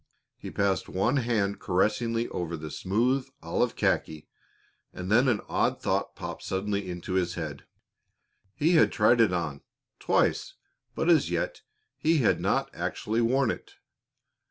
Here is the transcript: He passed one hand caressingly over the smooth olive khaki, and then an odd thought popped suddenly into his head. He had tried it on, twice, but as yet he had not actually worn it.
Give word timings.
He 0.35 0.49
passed 0.49 0.89
one 0.89 1.17
hand 1.17 1.59
caressingly 1.59 2.27
over 2.29 2.57
the 2.57 2.71
smooth 2.71 3.29
olive 3.43 3.75
khaki, 3.75 4.27
and 4.91 5.11
then 5.11 5.27
an 5.27 5.41
odd 5.47 5.79
thought 5.79 6.15
popped 6.15 6.41
suddenly 6.41 6.89
into 6.89 7.13
his 7.13 7.35
head. 7.35 7.67
He 8.55 8.71
had 8.71 8.91
tried 8.91 9.21
it 9.21 9.31
on, 9.31 9.61
twice, 9.99 10.55
but 10.95 11.07
as 11.07 11.29
yet 11.29 11.61
he 11.99 12.17
had 12.17 12.41
not 12.41 12.73
actually 12.73 13.21
worn 13.21 13.51
it. 13.51 13.75